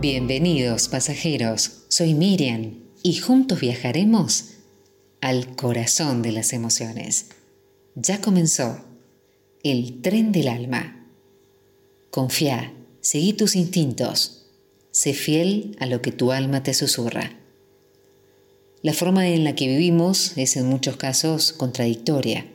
[0.00, 4.50] Bienvenidos pasajeros, soy Miriam y juntos viajaremos
[5.20, 7.30] al corazón de las emociones.
[7.96, 8.78] Ya comenzó
[9.64, 11.04] el tren del alma.
[12.12, 14.46] Confía, seguí tus instintos,
[14.92, 17.36] sé fiel a lo que tu alma te susurra.
[18.82, 22.46] La forma en la que vivimos es en muchos casos contradictoria,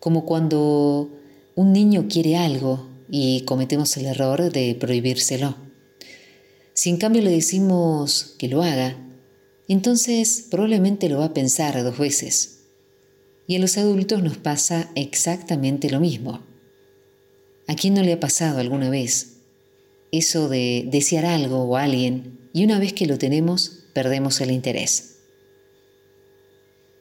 [0.00, 1.10] como cuando
[1.56, 5.67] un niño quiere algo y cometemos el error de prohibírselo.
[6.78, 8.96] Si en cambio le decimos que lo haga,
[9.66, 12.60] entonces probablemente lo va a pensar dos veces.
[13.48, 16.46] Y a los adultos nos pasa exactamente lo mismo.
[17.66, 19.38] ¿A quién no le ha pasado alguna vez
[20.12, 25.16] eso de desear algo o alguien y una vez que lo tenemos perdemos el interés?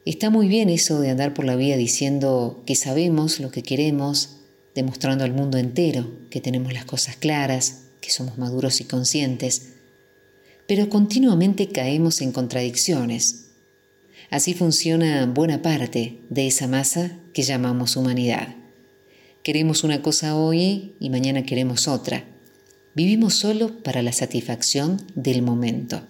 [0.07, 4.37] Está muy bien eso de andar por la vida diciendo que sabemos lo que queremos,
[4.73, 9.73] demostrando al mundo entero que tenemos las cosas claras, somos maduros y conscientes,
[10.67, 13.45] pero continuamente caemos en contradicciones.
[14.29, 18.55] Así funciona buena parte de esa masa que llamamos humanidad.
[19.43, 22.25] Queremos una cosa hoy y mañana queremos otra.
[22.93, 26.01] Vivimos solo para la satisfacción del momento.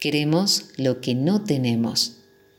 [0.00, 2.18] Queremos lo que no tenemos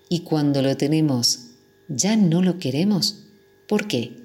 [0.09, 1.47] y cuando lo tenemos,
[1.87, 3.23] ¿ya no lo queremos?
[3.67, 4.17] ¿Por qué?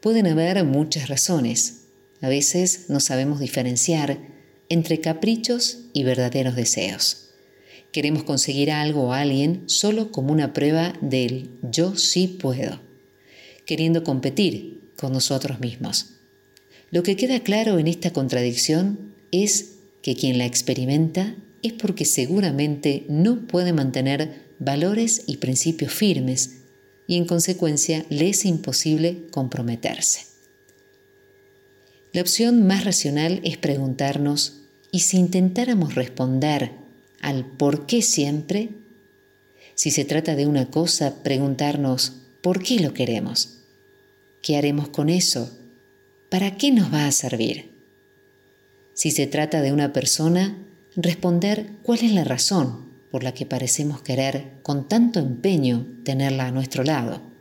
[0.00, 1.81] Pueden haber muchas razones.
[2.22, 4.18] A veces no sabemos diferenciar
[4.68, 7.30] entre caprichos y verdaderos deseos.
[7.92, 12.80] Queremos conseguir algo o alguien solo como una prueba del yo sí puedo,
[13.66, 16.14] queriendo competir con nosotros mismos.
[16.90, 23.04] Lo que queda claro en esta contradicción es que quien la experimenta es porque seguramente
[23.08, 26.62] no puede mantener valores y principios firmes
[27.06, 30.31] y en consecuencia le es imposible comprometerse.
[32.12, 36.72] La opción más racional es preguntarnos, ¿y si intentáramos responder
[37.22, 38.68] al por qué siempre?
[39.74, 42.12] Si se trata de una cosa, preguntarnos,
[42.42, 43.60] ¿por qué lo queremos?
[44.42, 45.56] ¿Qué haremos con eso?
[46.28, 47.70] ¿Para qué nos va a servir?
[48.92, 50.58] Si se trata de una persona,
[50.94, 56.52] responder cuál es la razón por la que parecemos querer con tanto empeño tenerla a
[56.52, 57.31] nuestro lado.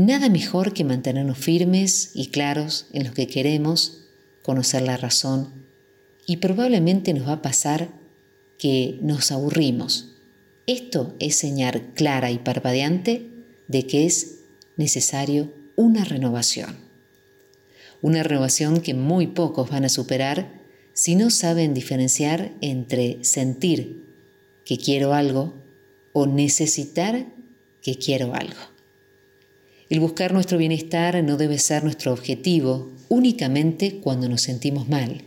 [0.00, 4.06] Nada mejor que mantenernos firmes y claros en lo que queremos,
[4.40, 5.52] conocer la razón,
[6.24, 7.90] y probablemente nos va a pasar
[8.58, 10.12] que nos aburrimos.
[10.66, 13.28] Esto es señal clara y parpadeante
[13.68, 14.38] de que es
[14.78, 16.78] necesario una renovación.
[18.00, 20.62] Una renovación que muy pocos van a superar
[20.94, 24.02] si no saben diferenciar entre sentir
[24.64, 25.52] que quiero algo
[26.14, 27.26] o necesitar
[27.82, 28.69] que quiero algo.
[29.90, 35.24] El buscar nuestro bienestar no debe ser nuestro objetivo únicamente cuando nos sentimos mal.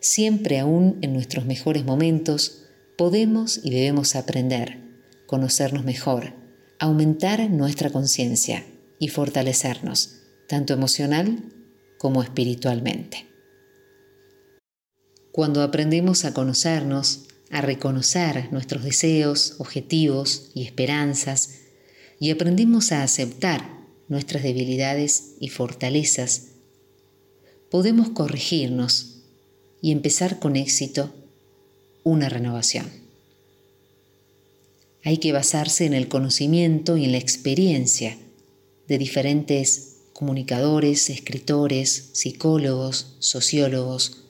[0.00, 2.64] Siempre aún en nuestros mejores momentos
[2.96, 4.78] podemos y debemos aprender,
[5.26, 6.32] conocernos mejor,
[6.78, 8.64] aumentar nuestra conciencia
[8.98, 11.52] y fortalecernos, tanto emocional
[11.98, 13.26] como espiritualmente.
[15.32, 21.58] Cuando aprendemos a conocernos, a reconocer nuestros deseos, objetivos y esperanzas,
[22.18, 23.81] y aprendemos a aceptar
[24.12, 26.48] nuestras debilidades y fortalezas,
[27.70, 29.22] podemos corregirnos
[29.80, 31.12] y empezar con éxito
[32.04, 32.90] una renovación.
[35.02, 38.18] Hay que basarse en el conocimiento y en la experiencia
[38.86, 44.22] de diferentes comunicadores, escritores, psicólogos, sociólogos,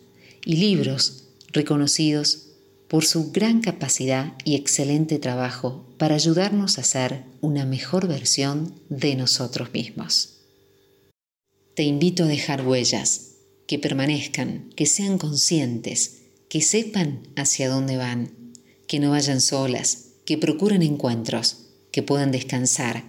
[0.45, 2.52] y libros reconocidos
[2.93, 9.17] por su gran capacidad y excelente trabajo para ayudarnos a ser una mejor versión de
[9.17, 10.43] nosotros mismos.
[11.75, 13.29] Te invito a dejar huellas,
[13.67, 16.19] que permanezcan, que sean conscientes,
[16.51, 18.31] que sepan hacia dónde van,
[18.87, 23.05] que no vayan solas, que procuren encuentros, que puedan descansar,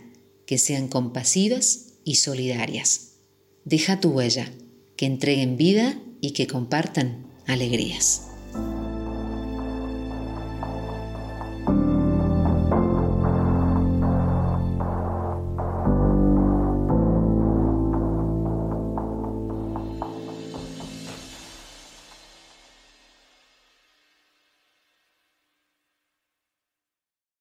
[0.45, 3.15] que sean compasivas y solidarias.
[3.65, 4.50] Deja tu huella,
[4.95, 8.21] que entreguen vida y que compartan alegrías.